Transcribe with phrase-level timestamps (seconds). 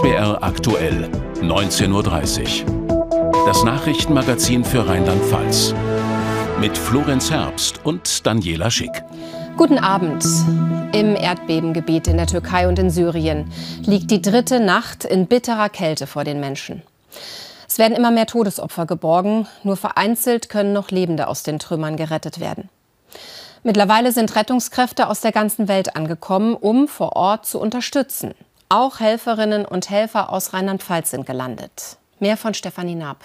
[0.00, 1.10] SWR aktuell,
[1.42, 3.44] 19.30 Uhr.
[3.44, 5.74] Das Nachrichtenmagazin für Rheinland-Pfalz.
[6.58, 9.04] Mit Florenz Herbst und Daniela Schick.
[9.58, 10.24] Guten Abend.
[10.94, 16.06] Im Erdbebengebiet in der Türkei und in Syrien liegt die dritte Nacht in bitterer Kälte
[16.06, 16.80] vor den Menschen.
[17.68, 22.40] Es werden immer mehr Todesopfer geborgen, nur vereinzelt können noch Lebende aus den Trümmern gerettet
[22.40, 22.70] werden.
[23.64, 28.32] Mittlerweile sind Rettungskräfte aus der ganzen Welt angekommen, um vor Ort zu unterstützen.
[28.72, 31.98] Auch Helferinnen und Helfer aus Rheinland-Pfalz sind gelandet.
[32.20, 33.24] Mehr von Stefanie Naab.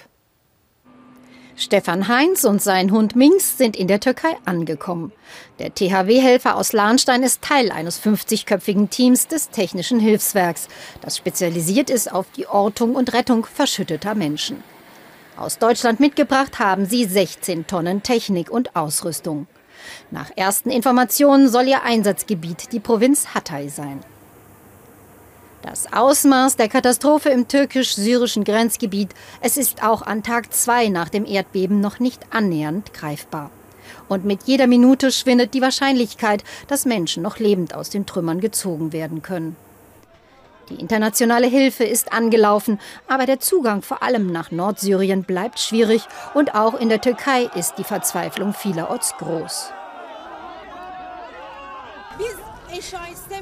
[1.55, 5.11] Stefan Heinz und sein Hund Minx sind in der Türkei angekommen.
[5.59, 10.67] Der THW-Helfer aus Lahnstein ist Teil eines 50-köpfigen Teams des Technischen Hilfswerks,
[11.01, 14.63] das spezialisiert ist auf die Ortung und Rettung verschütteter Menschen.
[15.37, 19.45] Aus Deutschland mitgebracht haben sie 16 Tonnen Technik und Ausrüstung.
[20.09, 23.99] Nach ersten Informationen soll ihr Einsatzgebiet die Provinz Hatay sein.
[25.65, 29.09] Das Ausmaß der Katastrophe im türkisch-syrischen Grenzgebiet,
[29.41, 33.49] es ist auch an Tag zwei nach dem Erdbeben noch nicht annähernd greifbar.
[34.07, 38.93] Und mit jeder Minute schwindet die Wahrscheinlichkeit, dass Menschen noch lebend aus den Trümmern gezogen
[38.93, 39.55] werden können.
[40.69, 46.03] Die internationale Hilfe ist angelaufen, aber der Zugang vor allem nach Nordsyrien bleibt schwierig
[46.35, 49.71] und auch in der Türkei ist die Verzweiflung vielerorts groß.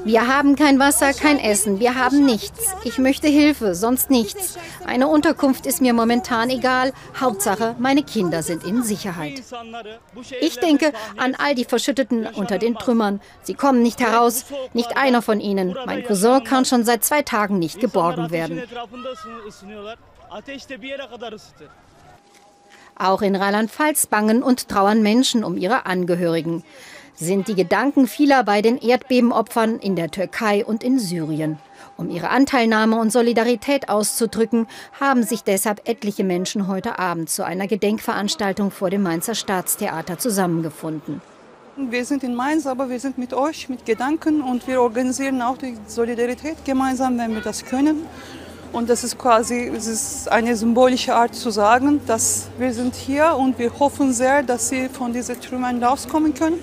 [0.04, 2.76] Wir haben kein Wasser, kein Essen, wir haben nichts.
[2.84, 4.58] Ich möchte Hilfe, sonst nichts.
[4.86, 6.94] Eine Unterkunft ist mir momentan egal.
[7.20, 9.42] Hauptsache, meine Kinder sind in Sicherheit.
[10.42, 13.22] Ich denke an all die Verschütteten unter den Trümmern.
[13.44, 15.76] Sie kommen nicht heraus, nicht einer von ihnen.
[15.86, 18.62] Mein Cousin kann schon seit zwei Tagen nicht geborgen werden.
[22.96, 26.64] Auch in Rheinland-Pfalz bangen und trauern Menschen um ihre Angehörigen
[27.16, 31.58] sind die Gedanken vieler bei den Erdbebenopfern in der Türkei und in Syrien.
[31.96, 34.68] Um ihre Anteilnahme und Solidarität auszudrücken,
[35.00, 41.22] haben sich deshalb etliche Menschen heute Abend zu einer Gedenkveranstaltung vor dem Mainzer Staatstheater zusammengefunden.
[41.76, 45.58] Wir sind in Mainz, aber wir sind mit euch, mit Gedanken und wir organisieren auch
[45.58, 48.06] die Solidarität gemeinsam, wenn wir das können.
[48.72, 53.36] Und das ist quasi es ist eine symbolische Art zu sagen, dass wir sind hier
[53.38, 56.60] und wir hoffen sehr, dass sie von diesen Trümmern rauskommen können.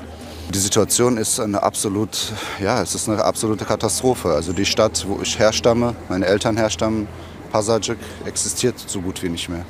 [0.52, 4.30] Die Situation ist eine absolut, ja, es ist eine absolute Katastrophe.
[4.30, 7.06] Also die Stadt, wo ich herstamme, meine Eltern herstammen,
[7.52, 9.64] Pasajik, existiert so gut wie nicht mehr.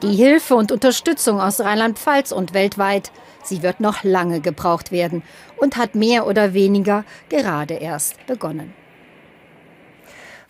[0.00, 3.10] Die Hilfe und Unterstützung aus Rheinland-Pfalz und weltweit,
[3.42, 5.22] sie wird noch lange gebraucht werden
[5.58, 8.72] und hat mehr oder weniger gerade erst begonnen.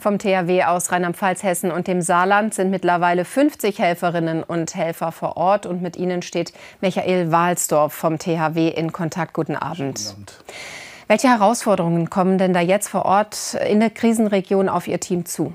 [0.00, 5.36] Vom THW aus Rheinland-Pfalz, Hessen und dem Saarland sind mittlerweile 50 Helferinnen und Helfer vor
[5.36, 5.66] Ort.
[5.66, 9.32] Und mit ihnen steht Michael Wahlsdorf vom THW in Kontakt.
[9.32, 9.98] Guten Abend.
[9.98, 10.44] Guten Abend.
[11.08, 15.52] Welche Herausforderungen kommen denn da jetzt vor Ort in der Krisenregion auf Ihr Team zu?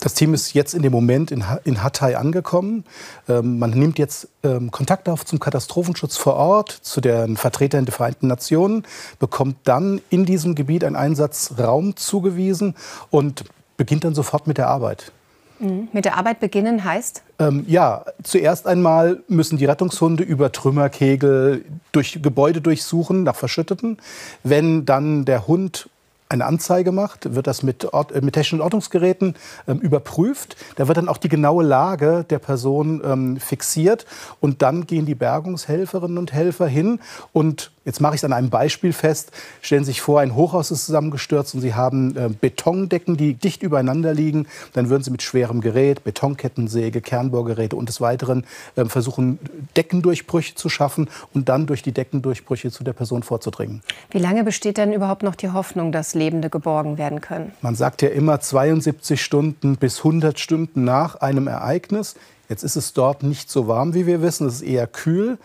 [0.00, 2.84] Das Team ist jetzt in dem Moment in, in Hatay angekommen.
[3.28, 7.94] Ähm, man nimmt jetzt ähm, Kontakt auf zum Katastrophenschutz vor Ort, zu den Vertretern der
[7.94, 8.84] Vereinten Nationen,
[9.18, 12.74] bekommt dann in diesem Gebiet einen Einsatzraum zugewiesen
[13.10, 13.44] und
[13.80, 15.10] beginnt dann sofort mit der Arbeit.
[15.58, 15.88] Mhm.
[15.94, 17.22] Mit der Arbeit beginnen heißt?
[17.38, 23.96] Ähm, ja, zuerst einmal müssen die Rettungshunde über Trümmerkegel durch Gebäude durchsuchen nach Verschütteten.
[24.44, 25.88] Wenn dann der Hund
[26.30, 29.34] eine Anzeige macht, wird das mit, Ort, äh, mit technischen Ortungsgeräten
[29.66, 30.56] ähm, überprüft.
[30.76, 34.06] Da wird dann auch die genaue Lage der Person ähm, fixiert.
[34.40, 37.00] Und dann gehen die Bergungshelferinnen und Helfer hin
[37.32, 39.32] und Jetzt mache ich es an einem Beispiel fest.
[39.62, 43.62] Stellen Sie sich vor, ein Hochhaus ist zusammengestürzt und Sie haben äh, Betondecken, die dicht
[43.62, 44.46] übereinander liegen.
[44.74, 48.44] Dann würden Sie mit schwerem Gerät, Betonkettensäge, Kernbohrgeräte und des Weiteren
[48.76, 49.38] äh, versuchen,
[49.78, 53.82] Deckendurchbrüche zu schaffen und dann durch die Deckendurchbrüche zu der Person vorzudringen.
[54.10, 57.52] Wie lange besteht denn überhaupt noch die Hoffnung, dass Lebende geborgen werden können?
[57.62, 62.14] Man sagt ja immer 72 Stunden bis 100 Stunden nach einem Ereignis.
[62.48, 64.46] Jetzt ist es dort nicht so warm, wie wir wissen.
[64.46, 65.38] Es ist eher kühl.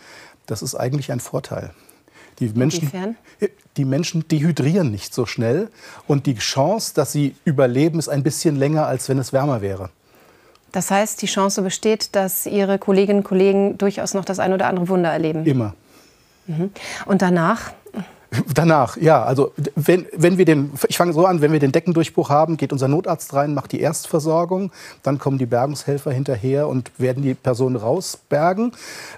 [0.46, 1.72] Das ist eigentlich ein Vorteil.
[2.40, 3.16] Die Menschen,
[3.78, 5.70] die Menschen dehydrieren nicht so schnell
[6.06, 9.90] und die Chance, dass sie überleben, ist ein bisschen länger, als wenn es wärmer wäre.
[10.74, 14.68] Das heißt, die Chance besteht, dass Ihre Kolleginnen und Kollegen durchaus noch das ein oder
[14.68, 15.46] andere Wunder erleben.
[15.46, 15.74] Immer.
[16.48, 16.72] Mhm.
[17.06, 17.72] Und danach?
[18.54, 19.24] Danach, ja.
[19.24, 22.74] Also wenn, wenn wir den, ich fange so an, wenn wir den Deckendurchbruch haben, geht
[22.74, 24.72] unser Notarzt rein, macht die Erstversorgung,
[25.04, 28.72] dann kommen die Bergungshelfer hinterher und werden die Person rausbergen.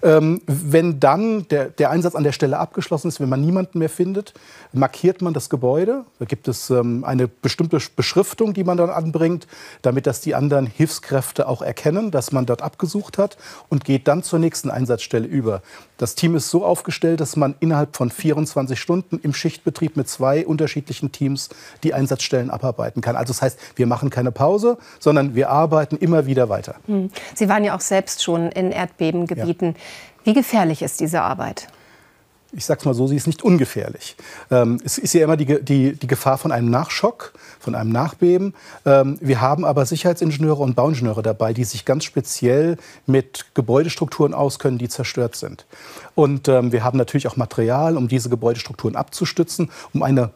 [0.04, 3.90] Ähm, wenn dann der, der Einsatz an der Stelle abgeschlossen ist, wenn man niemanden mehr
[3.90, 4.34] findet,
[4.74, 6.04] markiert man das Gebäude.
[6.20, 9.48] Da gibt es ähm, eine bestimmte Beschriftung, die man dann anbringt,
[9.82, 13.38] damit das die anderen Hilfskräfte auch erkennen, dass man dort abgesucht hat
[13.70, 15.62] und geht dann zur nächsten Einsatzstelle über.
[15.98, 20.46] Das Team ist so aufgestellt, dass man innerhalb von 24 Stunden im Schichtbetrieb mit zwei
[20.46, 21.50] unterschiedlichen Teams
[21.84, 23.16] die Einsatzstellen abarbeiten kann.
[23.16, 26.76] Also das heißt, wir machen keine Pause, sondern wir arbeiten immer wieder weiter.
[26.88, 27.10] Hm.
[27.36, 29.70] Sie waren ja auch selbst schon in Erdbebengebieten.
[29.70, 29.76] Ja.
[30.24, 31.68] Wie gefährlich ist diese Arbeit?
[32.52, 34.16] Ich sage es mal so, sie ist nicht ungefährlich.
[34.50, 38.54] Ähm, es ist ja immer die, die, die Gefahr von einem Nachschock, von einem Nachbeben.
[38.86, 44.78] Ähm, wir haben aber Sicherheitsingenieure und Bauingenieure dabei, die sich ganz speziell mit Gebäudestrukturen auskennen,
[44.78, 45.66] die zerstört sind.
[46.16, 50.32] Und ähm, wir haben natürlich auch Material, um diese Gebäudestrukturen abzustützen, um eine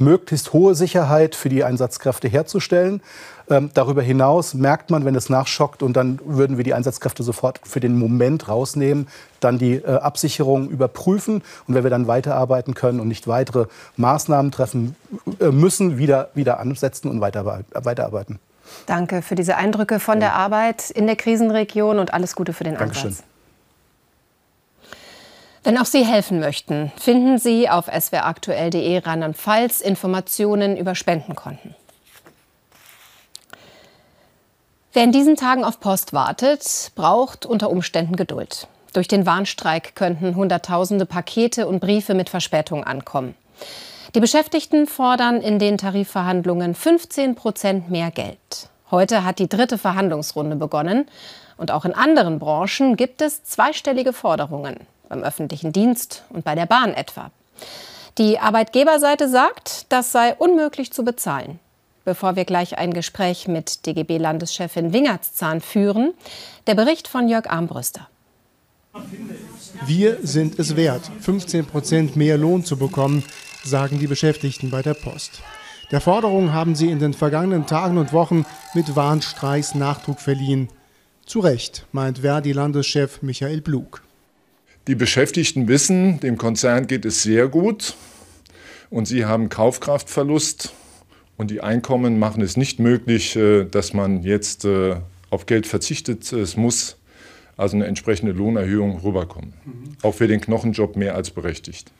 [0.00, 3.02] möglichst hohe Sicherheit für die Einsatzkräfte herzustellen.
[3.48, 7.60] Ähm, darüber hinaus merkt man, wenn es nachschockt, und dann würden wir die Einsatzkräfte sofort
[7.64, 9.08] für den Moment rausnehmen,
[9.40, 11.42] dann die äh, Absicherung überprüfen.
[11.66, 13.66] Und wenn wir dann weiterarbeiten können und nicht weitere
[13.96, 14.96] Maßnahmen treffen
[15.40, 18.38] äh, müssen, wieder, wieder ansetzen und weiter, weiterarbeiten.
[18.86, 22.76] Danke für diese Eindrücke von der Arbeit in der Krisenregion und alles Gute für den
[22.76, 23.08] Dankeschön.
[23.08, 23.29] Einsatz.
[25.62, 31.74] Wenn auch Sie helfen möchten, finden Sie auf swraktuell.de Rheinland-Pfalz Informationen über Spendenkonten.
[34.92, 38.66] Wer in diesen Tagen auf Post wartet, braucht unter Umständen Geduld.
[38.92, 43.34] Durch den Warnstreik könnten Hunderttausende Pakete und Briefe mit Verspätung ankommen.
[44.14, 48.68] Die Beschäftigten fordern in den Tarifverhandlungen 15 Prozent mehr Geld.
[48.90, 51.06] Heute hat die dritte Verhandlungsrunde begonnen.
[51.56, 54.78] Und auch in anderen Branchen gibt es zweistellige Forderungen.
[55.10, 57.32] Beim öffentlichen Dienst und bei der Bahn etwa.
[58.16, 61.58] Die Arbeitgeberseite sagt, das sei unmöglich zu bezahlen.
[62.04, 66.14] Bevor wir gleich ein Gespräch mit DGB-Landeschefin Wingertszahn führen,
[66.68, 68.08] der Bericht von Jörg Armbrüster.
[69.84, 73.24] Wir sind es wert, 15 Prozent mehr Lohn zu bekommen,
[73.64, 75.42] sagen die Beschäftigten bei der Post.
[75.90, 80.68] Der Forderung haben sie in den vergangenen Tagen und Wochen mit Warnstreiks Nachdruck verliehen.
[81.26, 84.02] Zu Recht, meint Verdi-Landeschef Michael Blug.
[84.86, 87.94] Die Beschäftigten wissen, dem Konzern geht es sehr gut
[88.88, 90.72] und sie haben Kaufkraftverlust
[91.36, 94.96] und die Einkommen machen es nicht möglich, äh, dass man jetzt äh,
[95.30, 96.32] auf Geld verzichtet.
[96.32, 96.96] Es muss
[97.56, 99.52] also eine entsprechende Lohnerhöhung rüberkommen.
[99.64, 99.96] Mhm.
[100.02, 101.92] Auch für den Knochenjob mehr als berechtigt.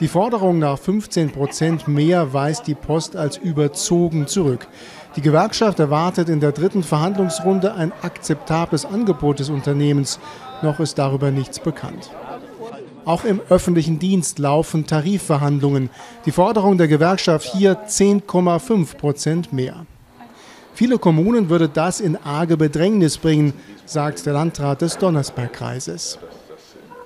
[0.00, 4.66] Die Forderung nach 15 Prozent mehr weist die Post als überzogen zurück.
[5.14, 10.18] Die Gewerkschaft erwartet in der dritten Verhandlungsrunde ein akzeptables Angebot des Unternehmens.
[10.62, 12.10] Noch ist darüber nichts bekannt.
[13.04, 15.90] Auch im öffentlichen Dienst laufen Tarifverhandlungen.
[16.24, 19.84] Die Forderung der Gewerkschaft hier 10,5 Prozent mehr.
[20.72, 23.52] Viele Kommunen würde das in arge Bedrängnis bringen,
[23.84, 26.18] sagt der Landrat des Donnersbergkreises.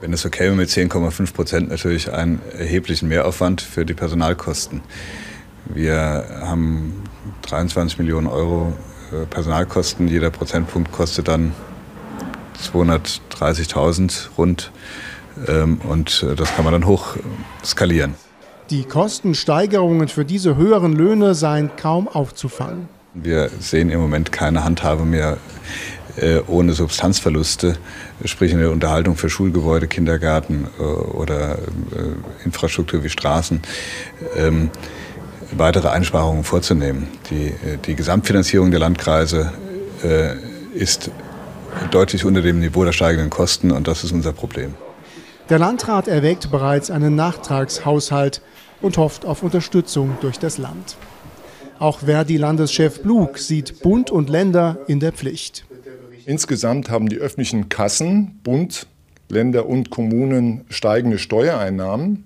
[0.04, 4.82] Wenn es so käme mit 10,5 Prozent natürlich einen erheblichen Mehraufwand für die Personalkosten.
[5.64, 7.04] Wir haben
[7.40, 8.74] 23 Millionen Euro
[9.12, 10.06] äh, Personalkosten.
[10.06, 11.54] Jeder Prozentpunkt kostet dann
[12.62, 14.72] 230.000 rund.
[15.48, 17.16] Ähm, und äh, das kann man dann hoch
[17.64, 18.12] skalieren.
[18.68, 22.90] Die Kostensteigerungen für diese höheren Löhne seien kaum aufzufangen.
[23.14, 25.38] Wir sehen im Moment keine Handhabe mehr
[26.03, 26.03] äh,
[26.46, 27.76] ohne Substanzverluste,
[28.24, 31.58] sprich in der Unterhaltung für Schulgebäude, Kindergärten äh, oder
[32.44, 33.60] Infrastruktur wie Straßen,
[34.36, 34.70] ähm,
[35.52, 37.08] weitere Einsparungen vorzunehmen.
[37.30, 37.52] Die,
[37.86, 39.52] die Gesamtfinanzierung der Landkreise
[40.74, 41.10] ist
[41.90, 44.74] deutlich unter dem Niveau der steigenden Kosten und das ist unser Problem.
[45.50, 48.40] Der Landrat erwägt bereits einen Nachtragshaushalt
[48.80, 50.96] und hofft auf Unterstützung durch das Land.
[51.78, 55.66] Auch Verdi-Landeschef Blug sieht Bund und Länder in der Pflicht.
[56.26, 58.86] Insgesamt haben die öffentlichen Kassen, Bund,
[59.28, 62.24] Länder und Kommunen steigende Steuereinnahmen.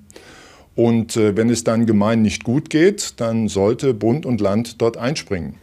[0.74, 4.96] Und äh, wenn es dann gemein nicht gut geht, dann sollte Bund und Land dort
[4.96, 5.54] einspringen.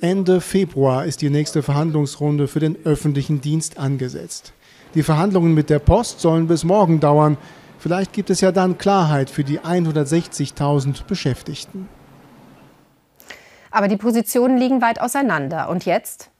[0.00, 4.52] Ende Februar ist die nächste Verhandlungsrunde für den öffentlichen Dienst angesetzt.
[4.94, 7.36] Die Verhandlungen mit der Post sollen bis morgen dauern.
[7.78, 11.88] Vielleicht gibt es ja dann Klarheit für die 160.000 Beschäftigten.
[13.70, 15.68] Aber die Positionen liegen weit auseinander.
[15.68, 16.30] Und jetzt?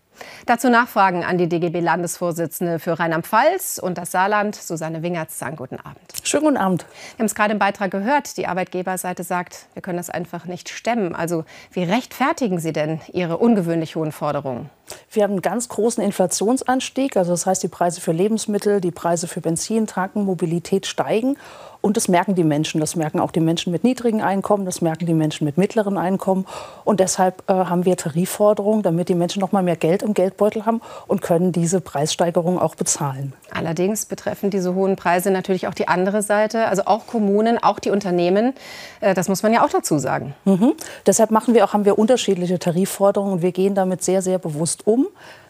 [0.47, 5.41] Dazu Nachfragen an die DGB-Landesvorsitzende für Rheinland-Pfalz und das Saarland, Susanne Wingertz.
[5.57, 5.99] Guten Abend.
[6.23, 6.87] Schönen guten Abend.
[7.17, 8.37] Wir haben es gerade im Beitrag gehört.
[8.37, 11.15] Die Arbeitgeberseite sagt, wir können das einfach nicht stemmen.
[11.15, 14.71] Also wie rechtfertigen Sie denn Ihre ungewöhnlich hohen Forderungen?
[15.11, 17.17] Wir haben einen ganz großen Inflationsanstieg.
[17.17, 21.37] Also das heißt, die Preise für Lebensmittel, die Preise für Benzin, Tanken, Mobilität steigen.
[21.87, 22.81] Und das merken die Menschen.
[22.81, 26.45] Das merken auch die Menschen mit niedrigen Einkommen, das merken die Menschen mit mittleren Einkommen.
[26.85, 30.67] Und deshalb äh, haben wir Tarifforderungen, damit die Menschen noch mal mehr Geld im Geldbeutel
[30.67, 33.35] haben und können diese Preissteigerungen auch bezahlen.
[33.53, 37.91] Allerdings betreffen diese hohen Preise natürlich auch die andere Seite, also auch Kommunen, auch die
[37.91, 38.55] Unternehmen.
[39.01, 40.35] Äh, das muss man ja auch dazu sagen.
[40.45, 40.73] Mhm.
[41.07, 44.89] Deshalb machen wir auch, haben wir unterschiedliche Tarifforderungen und wir gehen damit sehr, sehr bewusst
[44.89, 45.07] um.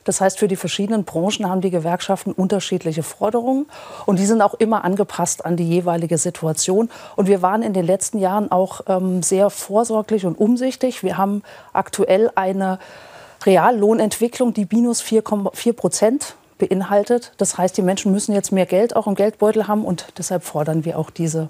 [0.06, 3.66] Das heißt, für die verschiedenen Branchen haben die Gewerkschaften unterschiedliche Forderungen
[4.06, 6.88] und die sind auch immer angepasst an die jeweilige Situation.
[7.16, 11.02] Und wir waren in den letzten Jahren auch ähm, sehr vorsorglich und umsichtig.
[11.02, 12.78] Wir haben aktuell eine
[13.44, 17.32] Reallohnentwicklung, die minus 4,4 Prozent beinhaltet.
[17.36, 20.84] Das heißt, die Menschen müssen jetzt mehr Geld auch im Geldbeutel haben und deshalb fordern
[20.84, 21.48] wir auch diese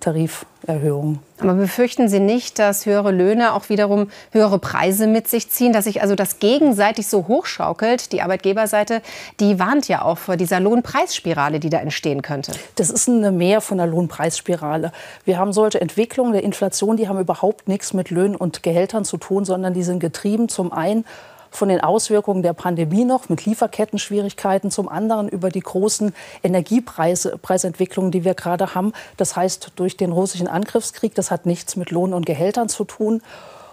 [0.00, 1.18] Tariferhöhungen.
[1.38, 5.84] Aber befürchten Sie nicht, dass höhere Löhne auch wiederum höhere Preise mit sich ziehen, dass
[5.84, 8.12] sich also das gegenseitig so hochschaukelt?
[8.12, 9.02] Die Arbeitgeberseite,
[9.40, 12.52] die warnt ja auch vor dieser Lohnpreisspirale, die da entstehen könnte.
[12.76, 14.92] Das ist eine Mehr von der Lohnpreisspirale.
[15.24, 19.16] Wir haben solche Entwicklungen der Inflation, die haben überhaupt nichts mit Löhnen und Gehältern zu
[19.16, 21.04] tun, sondern die sind getrieben zum einen
[21.50, 28.24] von den Auswirkungen der Pandemie noch mit Lieferkettenschwierigkeiten, zum anderen über die großen Energiepreisentwicklungen, die
[28.24, 28.92] wir gerade haben.
[29.16, 33.22] Das heißt, durch den russischen Angriffskrieg, das hat nichts mit Lohn und Gehältern zu tun.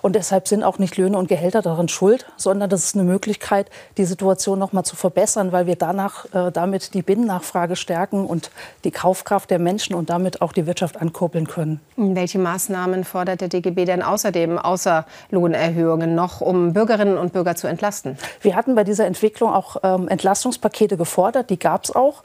[0.03, 3.69] Und deshalb sind auch nicht Löhne und Gehälter daran schuld, sondern das ist eine Möglichkeit,
[3.97, 8.51] die Situation noch mal zu verbessern, weil wir danach äh, damit die Binnennachfrage stärken und
[8.83, 11.79] die Kaufkraft der Menschen und damit auch die Wirtschaft ankurbeln können.
[11.95, 17.67] Welche Maßnahmen fordert der DGB denn außerdem außer Lohnerhöhungen noch, um Bürgerinnen und Bürger zu
[17.67, 18.17] entlasten?
[18.41, 22.23] Wir hatten bei dieser Entwicklung auch ähm, Entlastungspakete gefordert, die gab es auch.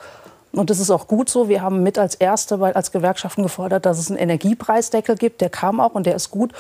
[0.50, 1.49] Und das ist auch gut so.
[1.49, 5.42] Wir haben mit als Erste als Gewerkschaften gefordert, dass es einen Energiepreisdeckel gibt.
[5.42, 6.52] Der kam auch und der ist gut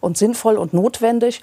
[0.00, 1.40] und sinnvoll und notwendig.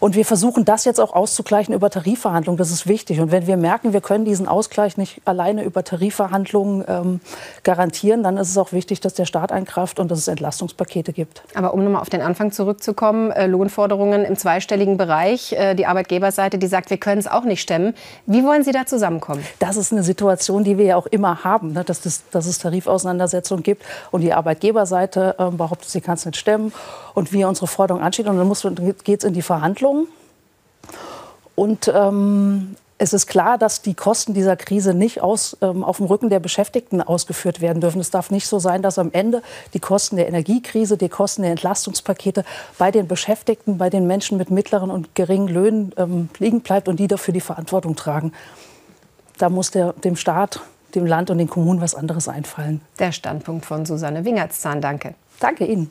[0.00, 2.56] Und wir versuchen das jetzt auch auszugleichen über Tarifverhandlungen.
[2.56, 3.20] Das ist wichtig.
[3.20, 7.20] Und wenn wir merken, wir können diesen Ausgleich nicht alleine über Tarifverhandlungen ähm,
[7.64, 11.42] garantieren, dann ist es auch wichtig, dass der Staat eingreift und dass es Entlastungspakete gibt.
[11.54, 16.56] Aber um nochmal auf den Anfang zurückzukommen, äh, Lohnforderungen im zweistelligen Bereich, äh, die Arbeitgeberseite,
[16.56, 17.94] die sagt, wir können es auch nicht stemmen.
[18.24, 19.44] Wie wollen Sie da zusammenkommen?
[19.58, 21.84] Das ist eine Situation, die wir ja auch immer haben, ne?
[21.84, 26.38] dass, das, dass es Tarifauseinandersetzungen gibt und die Arbeitgeberseite äh, behauptet, sie kann es nicht
[26.38, 26.72] stemmen
[27.14, 28.38] und wir unsere Forderungen anschieben.
[28.40, 29.89] Und dann geht es in die Verhandlungen.
[29.90, 30.08] Entwicklung.
[31.54, 36.06] Und ähm, es ist klar, dass die Kosten dieser Krise nicht aus, ähm, auf dem
[36.06, 38.00] Rücken der Beschäftigten ausgeführt werden dürfen.
[38.00, 39.42] Es darf nicht so sein, dass am Ende
[39.74, 42.44] die Kosten der Energiekrise, die Kosten der Entlastungspakete
[42.78, 46.98] bei den Beschäftigten, bei den Menschen mit mittleren und geringen Löhnen ähm, liegen bleibt und
[46.98, 48.32] die dafür die Verantwortung tragen.
[49.38, 50.60] Da muss der, dem Staat,
[50.94, 52.80] dem Land und den Kommunen was anderes einfallen.
[52.98, 54.80] Der Standpunkt von Susanne Wingertszahn.
[54.80, 55.14] Danke.
[55.38, 55.90] Danke Ihnen.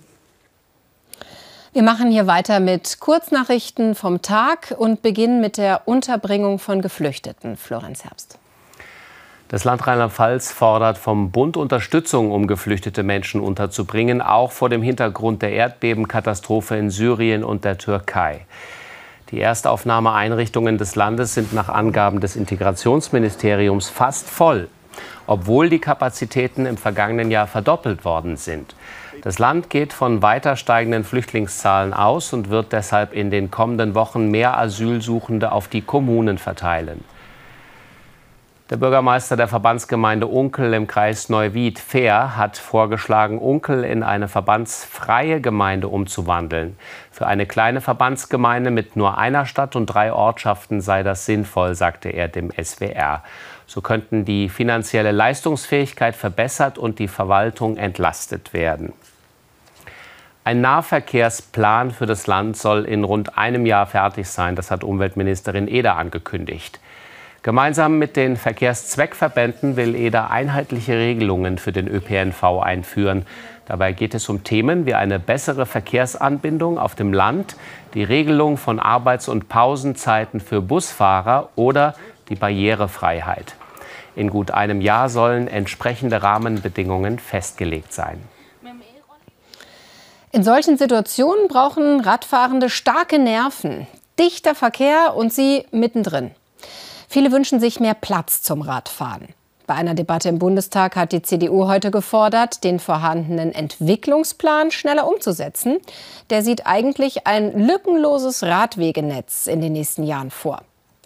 [1.71, 7.57] Wir machen hier weiter mit Kurznachrichten vom Tag und beginnen mit der Unterbringung von Geflüchteten.
[7.57, 8.39] Florenz Herbst.
[9.49, 15.43] Das Land Rheinland-Pfalz fordert vom Bund Unterstützung, um geflüchtete Menschen unterzubringen, auch vor dem Hintergrund
[15.43, 18.47] der Erdbebenkatastrophe in Syrien und der Türkei.
[19.29, 24.69] Die Erstaufnahmeeinrichtungen des Landes sind nach Angaben des Integrationsministeriums fast voll,
[25.27, 28.73] obwohl die Kapazitäten im vergangenen Jahr verdoppelt worden sind.
[29.21, 34.31] Das Land geht von weiter steigenden Flüchtlingszahlen aus und wird deshalb in den kommenden Wochen
[34.31, 37.03] mehr Asylsuchende auf die Kommunen verteilen.
[38.69, 45.41] Der Bürgermeister der Verbandsgemeinde Unkel im Kreis Neuwied, Fehr, hat vorgeschlagen, Unkel in eine verbandsfreie
[45.41, 46.77] Gemeinde umzuwandeln.
[47.11, 52.09] Für eine kleine Verbandsgemeinde mit nur einer Stadt und drei Ortschaften sei das sinnvoll, sagte
[52.09, 53.23] er dem SWR.
[53.65, 58.93] So könnten die finanzielle Leistungsfähigkeit verbessert und die Verwaltung entlastet werden.
[60.49, 64.55] Ein Nahverkehrsplan für das Land soll in rund einem Jahr fertig sein.
[64.55, 66.79] Das hat Umweltministerin Eder angekündigt.
[67.43, 73.27] Gemeinsam mit den Verkehrszweckverbänden will Eder einheitliche Regelungen für den ÖPNV einführen.
[73.67, 77.55] Dabei geht es um Themen wie eine bessere Verkehrsanbindung auf dem Land,
[77.93, 81.93] die Regelung von Arbeits- und Pausenzeiten für Busfahrer oder
[82.29, 83.53] die Barrierefreiheit.
[84.15, 88.19] In gut einem Jahr sollen entsprechende Rahmenbedingungen festgelegt sein.
[90.31, 93.87] In solchen Situationen brauchen Radfahrende starke Nerven,
[94.19, 96.29] dichter Verkehr und sie mittendrin.
[97.07, 99.29] Viele wünschen sich mehr Platz zum Radfahren.
[99.65, 105.77] Bei einer Debatte im Bundestag hat die CDU heute gefordert, den vorhandenen Entwicklungsplan schneller umzusetzen.
[106.29, 110.61] Der sieht eigentlich ein lückenloses Radwegenetz in den nächsten Jahren vor.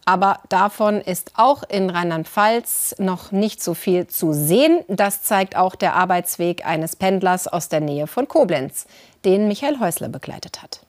[0.06, 4.82] Aber davon ist auch in Rheinland-Pfalz noch nicht so viel zu sehen.
[4.90, 8.86] Das zeigt auch der Arbeitsweg eines Pendlers aus der Nähe von Koblenz
[9.26, 10.86] den Michael Häusler begleitet hat.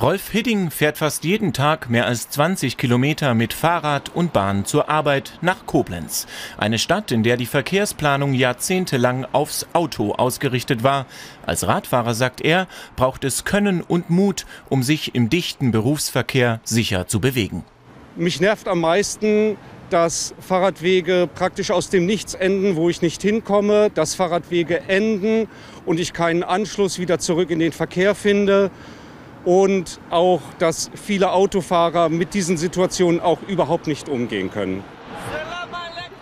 [0.00, 4.88] Rolf Hidding fährt fast jeden Tag mehr als 20 Kilometer mit Fahrrad und Bahn zur
[4.88, 6.26] Arbeit nach Koblenz.
[6.58, 11.06] Eine Stadt, in der die Verkehrsplanung jahrzehntelang aufs Auto ausgerichtet war.
[11.46, 17.06] Als Radfahrer, sagt er, braucht es Können und Mut, um sich im dichten Berufsverkehr sicher
[17.06, 17.64] zu bewegen.
[18.16, 19.56] Mich nervt am meisten,
[19.94, 25.46] dass Fahrradwege praktisch aus dem Nichts enden, wo ich nicht hinkomme, dass Fahrradwege enden
[25.86, 28.72] und ich keinen Anschluss wieder zurück in den Verkehr finde.
[29.44, 34.82] und auch, dass viele Autofahrer mit diesen Situationen auch überhaupt nicht umgehen können.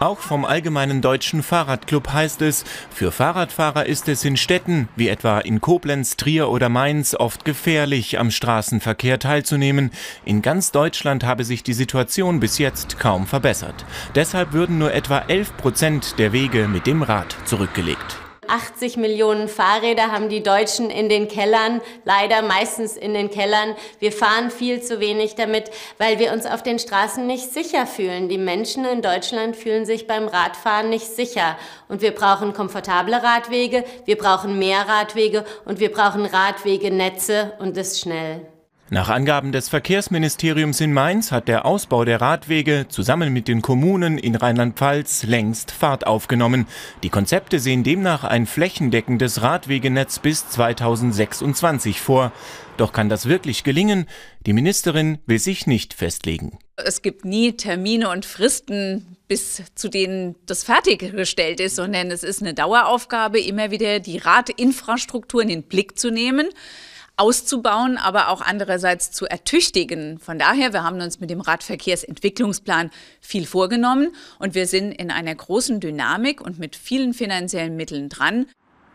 [0.03, 5.39] Auch vom Allgemeinen Deutschen Fahrradclub heißt es, für Fahrradfahrer ist es in Städten, wie etwa
[5.39, 9.93] in Koblenz, Trier oder Mainz, oft gefährlich, am Straßenverkehr teilzunehmen.
[10.25, 13.85] In ganz Deutschland habe sich die Situation bis jetzt kaum verbessert.
[14.17, 18.22] Deshalb würden nur etwa 11 Prozent der Wege mit dem Rad zurückgelegt.
[18.49, 23.77] 80 Millionen Fahrräder haben die Deutschen in den Kellern, leider meistens in den Kellern.
[23.99, 28.29] Wir fahren viel zu wenig damit, weil wir uns auf den Straßen nicht sicher fühlen.
[28.29, 31.57] Die Menschen in Deutschland fühlen sich beim Radfahren nicht sicher.
[31.89, 38.01] Und wir brauchen komfortable Radwege, wir brauchen mehr Radwege und wir brauchen Radwegenetze und das
[38.01, 38.52] schnell.
[38.93, 44.19] Nach Angaben des Verkehrsministeriums in Mainz hat der Ausbau der Radwege zusammen mit den Kommunen
[44.19, 46.67] in Rheinland-Pfalz längst Fahrt aufgenommen.
[47.03, 52.33] Die Konzepte sehen demnach ein flächendeckendes Radwegenetz bis 2026 vor.
[52.77, 54.11] Doch kann das wirklich gelingen?
[54.45, 56.59] Die Ministerin will sich nicht festlegen.
[56.77, 62.43] Es gibt nie Termine und Fristen, bis zu denen das fertiggestellt ist, sondern es ist
[62.43, 66.51] eine Daueraufgabe, immer wieder die Radinfrastruktur in den Blick zu nehmen
[67.17, 70.19] auszubauen, aber auch andererseits zu ertüchtigen.
[70.19, 72.91] Von daher, wir haben uns mit dem Radverkehrsentwicklungsplan
[73.21, 78.47] viel vorgenommen und wir sind in einer großen Dynamik und mit vielen finanziellen Mitteln dran.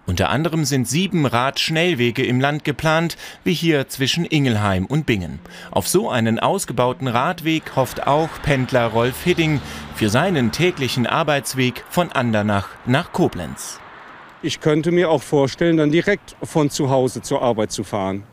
[0.08, 5.40] Unter anderem sind sieben Radschnellwege im Land geplant, wie hier zwischen Ingelheim und Bingen.
[5.70, 9.60] Auf so einen ausgebauten Radweg hofft auch Pendler Rolf Hidding
[9.96, 13.82] für seinen täglichen Arbeitsweg von Andernach nach Koblenz.
[14.44, 18.24] Ich könnte mir auch vorstellen, dann direkt von zu Hause zur Arbeit zu fahren.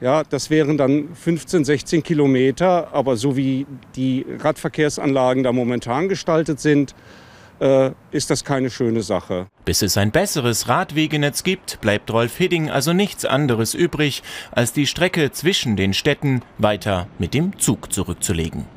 [0.00, 6.60] Ja, das wären dann 15, 16 Kilometer, aber so wie die Radverkehrsanlagen da momentan gestaltet
[6.60, 6.94] sind,
[7.60, 9.46] äh, ist das keine schöne Sache.
[9.64, 14.86] Bis es ein besseres Radwegenetz gibt, bleibt Rolf Hidding also nichts anderes übrig, als die
[14.86, 18.75] Strecke zwischen den Städten weiter mit dem Zug zurückzulegen.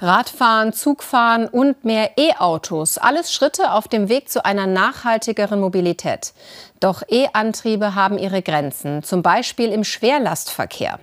[0.00, 2.98] Radfahren, Zugfahren und mehr E-Autos.
[2.98, 6.32] Alles Schritte auf dem Weg zu einer nachhaltigeren Mobilität.
[6.80, 10.98] Doch E-Antriebe haben ihre Grenzen, zum Beispiel im Schwerlastverkehr.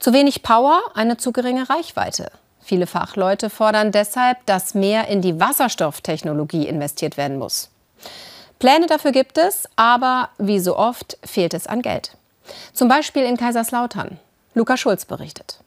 [0.00, 2.32] Zu wenig Power, eine zu geringe Reichweite.
[2.60, 7.70] Viele Fachleute fordern deshalb, dass mehr in die Wasserstofftechnologie investiert werden muss.
[8.58, 12.16] Pläne dafür gibt es, aber wie so oft fehlt es an Geld.
[12.72, 14.18] Zum Beispiel in Kaiserslautern.
[14.54, 15.61] Luca Schulz berichtet.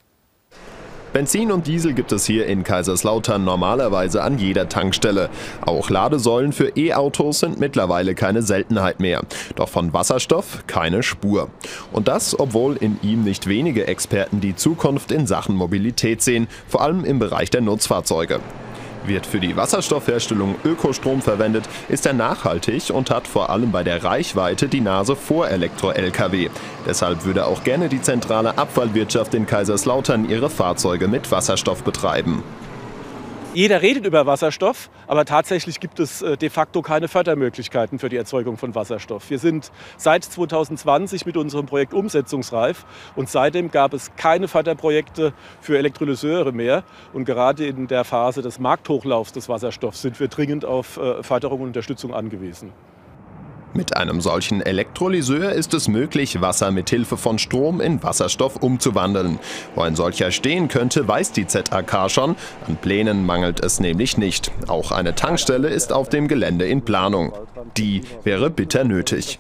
[1.16, 5.30] Benzin und Diesel gibt es hier in Kaiserslautern normalerweise an jeder Tankstelle.
[5.66, 9.22] Auch Ladesäulen für E-Autos sind mittlerweile keine Seltenheit mehr.
[9.56, 11.48] Doch von Wasserstoff keine Spur.
[11.94, 16.82] Und das, obwohl in ihm nicht wenige Experten die Zukunft in Sachen Mobilität sehen, vor
[16.82, 18.42] allem im Bereich der Nutzfahrzeuge.
[19.08, 24.04] Wird für die Wasserstoffherstellung Ökostrom verwendet, ist er nachhaltig und hat vor allem bei der
[24.04, 26.50] Reichweite die Nase vor Elektro-Lkw.
[26.86, 32.44] Deshalb würde auch gerne die zentrale Abfallwirtschaft in Kaiserslautern ihre Fahrzeuge mit Wasserstoff betreiben.
[33.56, 38.18] Jeder redet über Wasserstoff, aber tatsächlich gibt es äh, de facto keine Fördermöglichkeiten für die
[38.18, 39.30] Erzeugung von Wasserstoff.
[39.30, 45.78] Wir sind seit 2020 mit unserem Projekt umsetzungsreif und seitdem gab es keine Förderprojekte für
[45.78, 46.84] Elektrolyseure mehr.
[47.14, 51.62] Und gerade in der Phase des Markthochlaufs des Wasserstoffs sind wir dringend auf äh, Förderung
[51.62, 52.74] und Unterstützung angewiesen.
[53.76, 59.38] Mit einem solchen Elektrolyseur ist es möglich, Wasser mit Hilfe von Strom in Wasserstoff umzuwandeln.
[59.76, 62.38] Wo ein solcher stehen könnte, weiß die ZAK schon.
[62.68, 64.50] An Plänen mangelt es nämlich nicht.
[64.68, 67.34] Auch eine Tankstelle ist auf dem Gelände in Planung.
[67.76, 69.40] Die wäre bitter nötig.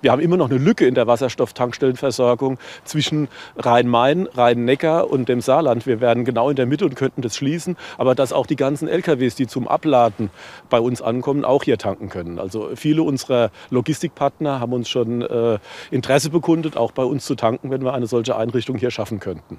[0.00, 5.86] Wir haben immer noch eine Lücke in der Wasserstofftankstellenversorgung zwischen Rhein-Main, Rhein-Neckar und dem Saarland.
[5.86, 8.88] Wir wären genau in der Mitte und könnten das schließen, aber dass auch die ganzen
[8.88, 10.30] LKWs, die zum Abladen
[10.70, 12.38] bei uns ankommen, auch hier tanken können.
[12.38, 15.58] Also viele unserer Logistikpartner haben uns schon äh,
[15.90, 19.58] Interesse bekundet, auch bei uns zu tanken, wenn wir eine solche Einrichtung hier schaffen könnten.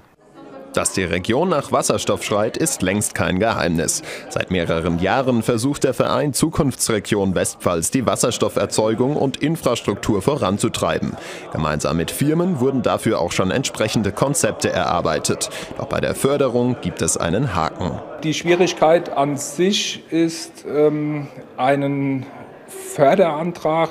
[0.74, 4.02] Dass die Region nach Wasserstoff schreit, ist längst kein Geheimnis.
[4.30, 11.16] Seit mehreren Jahren versucht der Verein Zukunftsregion Westpfalz die Wasserstofferzeugung und Infrastruktur voranzutreiben.
[11.52, 15.52] Gemeinsam mit Firmen wurden dafür auch schon entsprechende Konzepte erarbeitet.
[15.78, 18.00] Doch bei der Förderung gibt es einen Haken.
[18.24, 22.26] Die Schwierigkeit an sich ist, ähm, einen
[22.68, 23.90] Förderantrag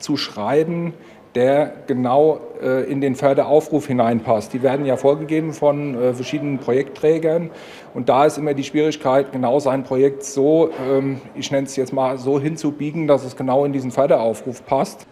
[0.00, 0.94] zu schreiben,
[1.34, 4.52] der genau äh, in den Förderaufruf hineinpasst.
[4.52, 7.50] Die werden ja vorgegeben von äh, verschiedenen Projektträgern
[7.92, 11.92] und da ist immer die Schwierigkeit, genau sein Projekt so, ähm, ich nenne es jetzt
[11.92, 15.06] mal so hinzubiegen, dass es genau in diesen Förderaufruf passt.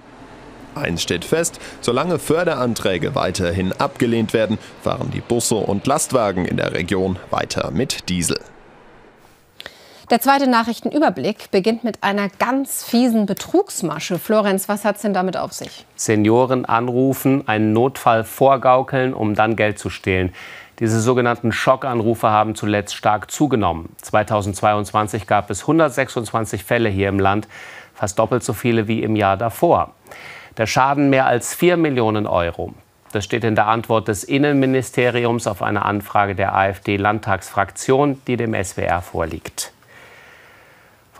[0.75, 6.73] Eins steht fest, solange Förderanträge weiterhin abgelehnt werden, fahren die Busse und Lastwagen in der
[6.73, 8.39] Region weiter mit Diesel.
[10.11, 14.19] Der zweite Nachrichtenüberblick beginnt mit einer ganz fiesen Betrugsmasche.
[14.19, 15.87] Florenz, was hat es denn damit auf sich?
[15.95, 20.35] Senioren anrufen, einen Notfall vorgaukeln, um dann Geld zu stehlen.
[20.81, 23.91] Diese sogenannten Schockanrufe haben zuletzt stark zugenommen.
[24.03, 27.47] 2022 gab es 126 Fälle hier im Land,
[27.95, 29.95] fast doppelt so viele wie im Jahr davor.
[30.57, 32.75] Der Schaden mehr als 4 Millionen Euro.
[33.13, 39.03] Das steht in der Antwort des Innenministeriums auf eine Anfrage der AfD-Landtagsfraktion, die dem SWR
[39.03, 39.73] vorliegt.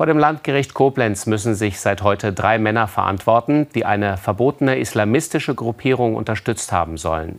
[0.03, 5.55] Vor dem Landgericht Koblenz müssen sich seit heute drei Männer verantworten, die eine verbotene islamistische
[5.55, 7.39] Gruppierung unterstützt haben sollen.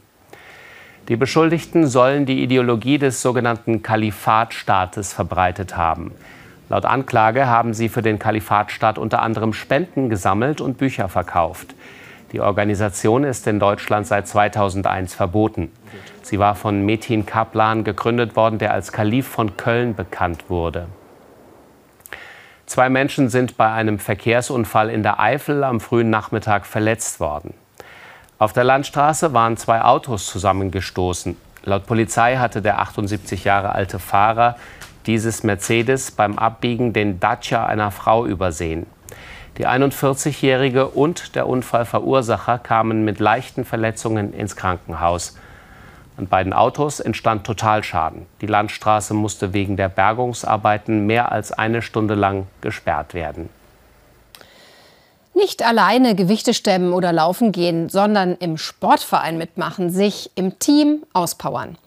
[1.10, 6.14] Die Beschuldigten sollen die Ideologie des sogenannten Kalifatstaates verbreitet haben.
[6.70, 11.76] Laut Anklage haben sie für den Kalifatstaat unter anderem Spenden gesammelt und Bücher verkauft.
[12.32, 15.70] Die Organisation ist in Deutschland seit 2001 verboten.
[16.22, 20.88] Sie war von Metin Kaplan gegründet worden, der als Kalif von Köln bekannt wurde.
[22.66, 27.54] Zwei Menschen sind bei einem Verkehrsunfall in der Eifel am frühen Nachmittag verletzt worden.
[28.40, 31.38] Auf der Landstraße waren zwei Autos zusammengestoßen.
[31.66, 34.58] Laut Polizei hatte der 78 Jahre alte Fahrer
[35.06, 38.86] dieses Mercedes beim Abbiegen den Dacia einer Frau übersehen.
[39.58, 45.38] Die 41-Jährige und der Unfallverursacher kamen mit leichten Verletzungen ins Krankenhaus.
[46.16, 48.28] An beiden Autos entstand Totalschaden.
[48.42, 53.50] Die Landstraße musste wegen der Bergungsarbeiten mehr als eine Stunde lang gesperrt werden.
[55.34, 61.78] Nicht alleine Gewichte stemmen oder laufen gehen, sondern im Sportverein mitmachen, sich im Team auspowern.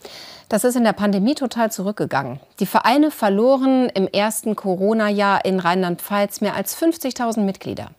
[0.49, 2.41] Das ist in der Pandemie total zurückgegangen.
[2.59, 7.91] Die Vereine verloren im ersten Corona-Jahr in Rheinland-Pfalz mehr als 50.000 Mitglieder.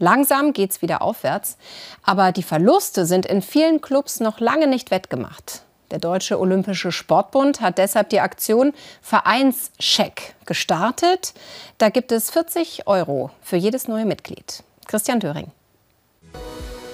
[0.00, 1.56] Langsam geht es wieder aufwärts,
[2.04, 5.62] aber die Verluste sind in vielen Clubs noch lange nicht wettgemacht.
[5.90, 11.32] Der Deutsche Olympische Sportbund hat deshalb die Aktion Vereinscheck gestartet.
[11.78, 14.62] Da gibt es 40 Euro für jedes neue Mitglied.
[14.86, 15.50] Christian Döring.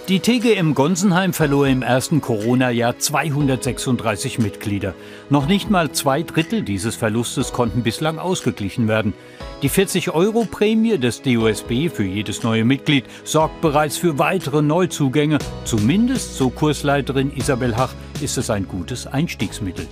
[0.07, 4.93] Die TGM Gonsenheim verlor im ersten Corona-Jahr 236 Mitglieder.
[5.31, 9.15] Noch nicht mal zwei Drittel dieses Verlustes konnten bislang ausgeglichen werden.
[9.63, 15.39] Die 40-Euro-Prämie des DOSB für jedes neue Mitglied sorgt bereits für weitere Neuzugänge.
[15.65, 19.87] Zumindest, so Kursleiterin Isabel Hach, ist es ein gutes Einstiegsmittel.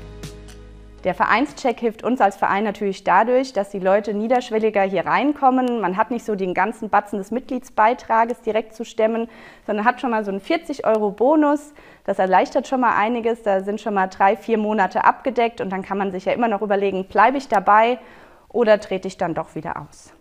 [1.04, 5.80] Der Vereinscheck hilft uns als Verein natürlich dadurch, dass die Leute niederschwelliger hier reinkommen.
[5.80, 9.28] Man hat nicht so den ganzen Batzen des Mitgliedsbeitrages direkt zu stemmen,
[9.66, 11.72] sondern hat schon mal so einen 40 Euro Bonus.
[12.04, 13.42] Das erleichtert schon mal einiges.
[13.42, 16.48] Da sind schon mal drei, vier Monate abgedeckt und dann kann man sich ja immer
[16.48, 17.98] noch überlegen, bleibe ich dabei
[18.48, 20.12] oder trete ich dann doch wieder aus.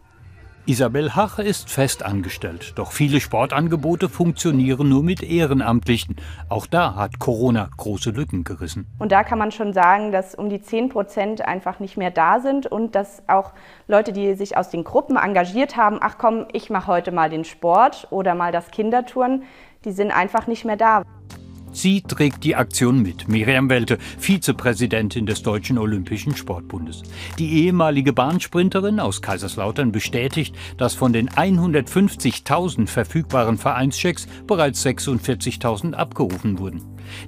[0.67, 6.17] Isabel Hache ist fest angestellt, doch viele Sportangebote funktionieren nur mit Ehrenamtlichen.
[6.49, 8.85] Auch da hat Corona große Lücken gerissen.
[8.99, 12.39] Und da kann man schon sagen, dass um die 10 Prozent einfach nicht mehr da
[12.39, 13.53] sind und dass auch
[13.87, 17.43] Leute, die sich aus den Gruppen engagiert haben, ach komm, ich mache heute mal den
[17.43, 19.43] Sport oder mal das Kindertouren,
[19.83, 21.01] die sind einfach nicht mehr da.
[21.73, 23.29] Sie trägt die Aktion mit.
[23.29, 27.01] Miriam Welte, Vizepräsidentin des Deutschen Olympischen Sportbundes.
[27.39, 36.59] Die ehemalige Bahnsprinterin aus Kaiserslautern bestätigt, dass von den 150.000 verfügbaren Vereinschecks bereits 46.000 abgerufen
[36.59, 36.81] wurden.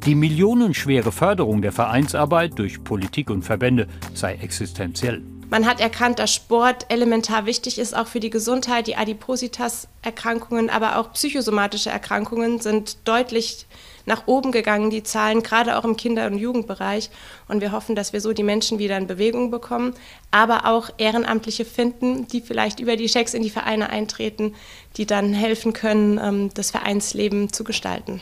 [0.06, 5.24] Die millionenschwere Förderung der Vereinsarbeit durch Politik und Verbände sei existenziell.
[5.50, 8.88] Man hat erkannt, dass Sport elementar wichtig ist, auch für die Gesundheit.
[8.88, 13.68] Die Adipositas-Erkrankungen, aber auch psychosomatische Erkrankungen sind deutlich
[14.06, 17.10] nach oben gegangen, die Zahlen, gerade auch im Kinder- und Jugendbereich.
[17.48, 19.94] Und wir hoffen, dass wir so die Menschen wieder in Bewegung bekommen,
[20.32, 24.54] aber auch Ehrenamtliche finden, die vielleicht über die Schecks in die Vereine eintreten,
[24.98, 28.22] die dann helfen können, ähm, das Vereinsleben zu gestalten.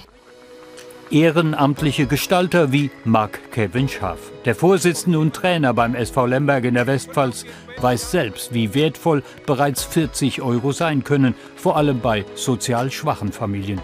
[1.12, 4.32] Ehrenamtliche Gestalter wie Mark Kevin Schaff.
[4.46, 7.46] Der Vorsitzende und Trainer beim SV Lemberg in der Westpfalz
[7.82, 13.82] weiß selbst, wie wertvoll bereits 40 Euro sein können, vor allem bei sozial schwachen Familien.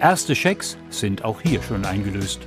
[0.00, 2.40] Erste Schecks sind auch hier schon eingelöst.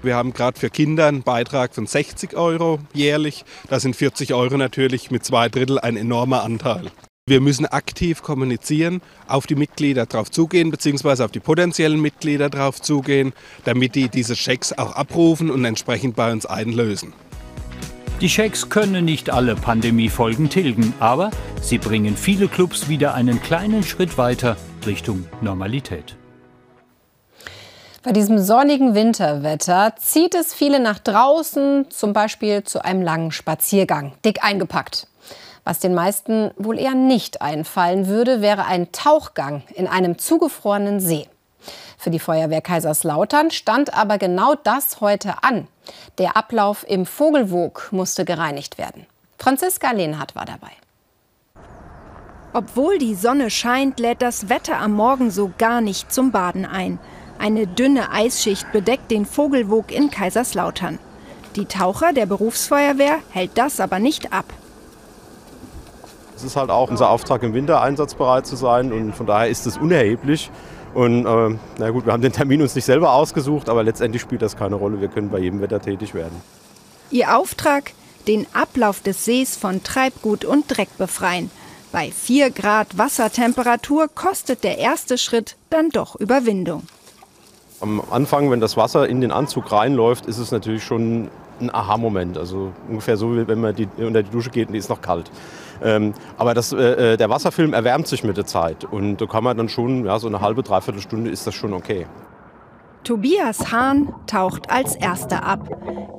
[0.00, 3.44] Wir haben gerade für Kinder einen Beitrag von 60 Euro jährlich.
[3.68, 6.92] Da sind 40 Euro natürlich mit zwei Drittel ein enormer Anteil.
[7.26, 12.80] Wir müssen aktiv kommunizieren, auf die Mitglieder drauf zugehen, beziehungsweise auf die potenziellen Mitglieder drauf
[12.80, 13.32] zugehen,
[13.64, 17.12] damit die diese Schecks auch abrufen und entsprechend bei uns einlösen.
[18.20, 23.82] Die Schecks können nicht alle Pandemiefolgen tilgen, aber sie bringen viele Clubs wieder einen kleinen
[23.82, 26.19] Schritt weiter Richtung Normalität.
[28.02, 34.14] Bei diesem sonnigen Winterwetter zieht es viele nach draußen, zum Beispiel zu einem langen Spaziergang,
[34.24, 35.06] dick eingepackt.
[35.64, 41.28] Was den meisten wohl eher nicht einfallen würde, wäre ein Tauchgang in einem zugefrorenen See.
[41.98, 45.68] Für die Feuerwehr Kaiserslautern stand aber genau das heute an.
[46.16, 49.04] Der Ablauf im Vogelwog musste gereinigt werden.
[49.38, 50.70] Franziska Lehnhardt war dabei.
[52.54, 56.98] Obwohl die Sonne scheint, lädt das Wetter am Morgen so gar nicht zum Baden ein.
[57.40, 60.98] Eine dünne Eisschicht bedeckt den Vogelwog in Kaiserslautern.
[61.56, 64.44] Die Taucher der Berufsfeuerwehr hält das aber nicht ab.
[66.36, 69.66] Es ist halt auch unser Auftrag, im Winter einsatzbereit zu sein und von daher ist
[69.66, 70.50] es unerheblich.
[70.92, 74.42] Und äh, na gut, wir haben den Termin uns nicht selber ausgesucht, aber letztendlich spielt
[74.42, 75.00] das keine Rolle.
[75.00, 76.42] Wir können bei jedem Wetter tätig werden.
[77.10, 77.92] Ihr Auftrag?
[78.28, 81.50] Den Ablauf des Sees von Treibgut und Dreck befreien.
[81.90, 86.82] Bei 4 Grad Wassertemperatur kostet der erste Schritt dann doch Überwindung.
[87.80, 92.36] Am Anfang, wenn das Wasser in den Anzug reinläuft, ist es natürlich schon ein Aha-Moment.
[92.36, 95.00] Also ungefähr so, wie wenn man die, unter die Dusche geht und die ist noch
[95.00, 95.30] kalt.
[95.82, 98.84] Ähm, aber das, äh, äh, der Wasserfilm erwärmt sich mit der Zeit.
[98.84, 101.72] Und da kann man dann schon, ja, so eine halbe, dreiviertel Stunde ist das schon
[101.72, 102.06] okay.
[103.02, 105.68] Tobias Hahn taucht als erster ab.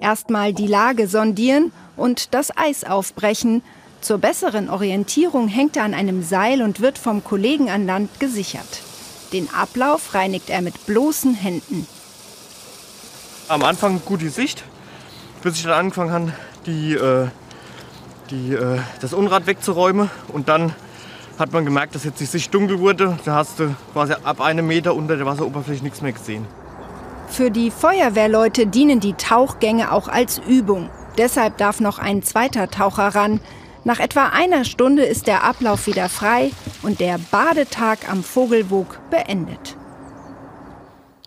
[0.02, 3.62] Erstmal die Lage sondieren und das Eis aufbrechen.
[4.02, 8.82] Zur besseren Orientierung hängt er an einem Seil und wird vom Kollegen an Land gesichert.
[9.34, 11.88] Den Ablauf reinigt er mit bloßen Händen.
[13.48, 14.64] Am Anfang gut die Sicht,
[15.42, 16.34] bis ich dann angefangen habe,
[16.66, 17.28] die, äh,
[18.30, 20.10] die, äh, das Unrat wegzuräumen.
[20.30, 20.74] Und dann
[21.40, 23.18] hat man gemerkt, dass jetzt die Sicht dunkel wurde.
[23.26, 26.46] Da hast du quasi ab einem Meter unter der Wasseroberfläche nichts mehr gesehen.
[27.30, 30.90] Für die Feuerwehrleute dienen die Tauchgänge auch als Übung.
[31.18, 33.40] Deshalb darf noch ein zweiter Taucher ran.
[33.84, 36.52] Nach etwa einer Stunde ist der Ablauf wieder frei
[36.84, 39.76] und der Badetag am Vogelwog beendet.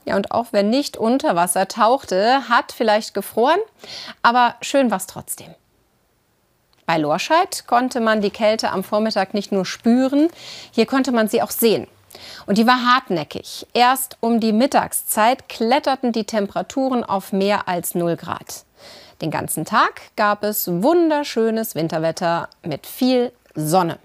[0.04, 3.58] Ja, und auch wer nicht unter Wasser tauchte, hat vielleicht gefroren,
[4.22, 5.52] aber schön war es trotzdem.
[6.86, 10.28] Bei Lorscheid konnte man die Kälte am Vormittag nicht nur spüren,
[10.70, 11.88] hier konnte man sie auch sehen.
[12.46, 13.66] Und die war hartnäckig.
[13.72, 18.64] Erst um die Mittagszeit kletterten die Temperaturen auf mehr als 0 Grad.
[19.20, 23.98] Den ganzen Tag gab es wunderschönes Winterwetter mit viel Sonne.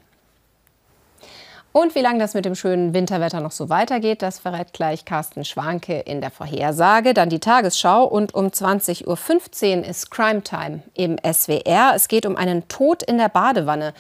[1.72, 5.46] Und wie lange das mit dem schönen Winterwetter noch so weitergeht, das verrät gleich Carsten
[5.46, 7.14] Schwanke in der Vorhersage.
[7.14, 11.94] Dann die Tagesschau und um 20.15 Uhr ist Crime Time im SWR.
[11.96, 13.94] Es geht um einen Tod in der Badewanne.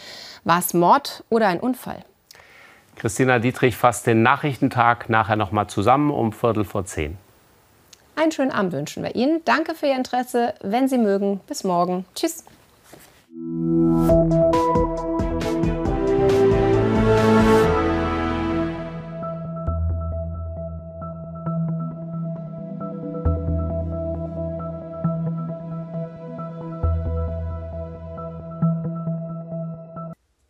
[0.43, 2.03] War es Mord oder ein Unfall?
[2.95, 7.17] Christina Dietrich fasst den Nachrichtentag nachher noch mal zusammen um Viertel vor zehn.
[8.19, 9.41] Einen schönen Abend wünschen wir Ihnen.
[9.45, 10.53] Danke für Ihr Interesse.
[10.61, 12.03] Wenn Sie mögen, bis morgen.
[12.15, 12.43] Tschüss.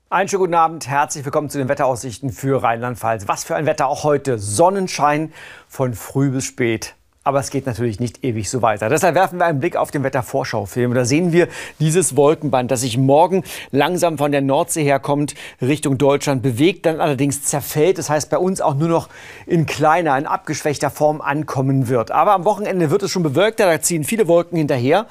[0.09, 3.27] Einen schönen guten Abend, herzlich willkommen zu den Wetteraussichten für Rheinland-Pfalz.
[3.27, 4.39] Was für ein Wetter auch heute.
[4.39, 5.31] Sonnenschein
[5.67, 6.95] von früh bis spät.
[7.29, 8.89] Aber es geht natürlich nicht ewig so weiter.
[8.89, 10.95] Deshalb werfen wir einen Blick auf den Wettervorschaufilm.
[10.95, 16.41] Da sehen wir dieses Wolkenband, das sich morgen langsam von der Nordsee herkommt, Richtung Deutschland
[16.41, 17.99] bewegt, dann allerdings zerfällt.
[17.99, 19.09] Das heißt, bei uns auch nur noch
[19.45, 22.09] in kleiner, in abgeschwächter Form ankommen wird.
[22.09, 25.05] Aber am Wochenende wird es schon bewölkter, da ziehen viele Wolken hinterher.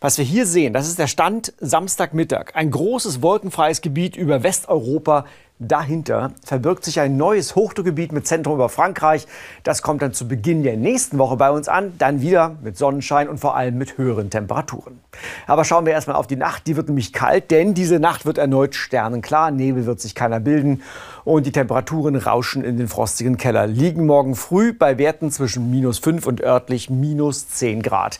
[0.00, 2.52] Was wir hier sehen, das ist der Stand Samstagmittag.
[2.54, 5.24] Ein großes wolkenfreies Gebiet über Westeuropa
[5.60, 9.28] Dahinter verbirgt sich ein neues Hochdruckgebiet mit Zentrum über Frankreich.
[9.62, 13.28] Das kommt dann zu Beginn der nächsten Woche bei uns an, dann wieder mit Sonnenschein
[13.28, 14.98] und vor allem mit höheren Temperaturen.
[15.46, 16.66] Aber schauen wir erstmal auf die Nacht.
[16.66, 19.52] Die wird nämlich kalt, denn diese Nacht wird erneut sternenklar.
[19.52, 20.82] Nebel wird sich keiner bilden
[21.22, 23.68] und die Temperaturen rauschen in den frostigen Keller.
[23.68, 28.18] Liegen morgen früh bei Werten zwischen minus 5 und örtlich minus 10 Grad.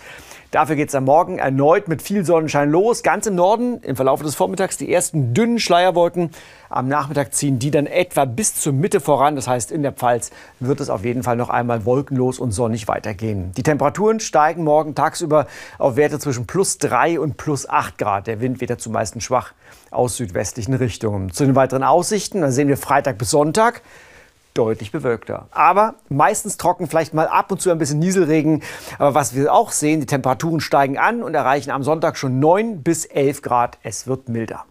[0.54, 3.02] Dafür geht es am Morgen erneut mit viel Sonnenschein los.
[3.02, 6.30] Ganz im Norden im Verlauf des Vormittags die ersten dünnen Schleierwolken.
[6.68, 9.34] Am Nachmittag ziehen die dann etwa bis zur Mitte voran.
[9.34, 12.86] Das heißt, in der Pfalz wird es auf jeden Fall noch einmal wolkenlos und sonnig
[12.86, 13.50] weitergehen.
[13.56, 18.28] Die Temperaturen steigen morgen tagsüber auf Werte zwischen plus 3 und plus 8 Grad.
[18.28, 19.54] Der Wind weht zumeist schwach
[19.90, 21.32] aus südwestlichen Richtungen.
[21.32, 23.82] Zu den weiteren Aussichten, da sehen wir Freitag bis Sonntag
[24.54, 25.48] deutlich bewölkter.
[25.50, 28.62] Aber meistens trocken, vielleicht mal ab und zu ein bisschen Nieselregen.
[28.98, 32.82] Aber was wir auch sehen, die Temperaturen steigen an und erreichen am Sonntag schon 9
[32.82, 33.78] bis 11 Grad.
[33.82, 34.64] Es wird milder.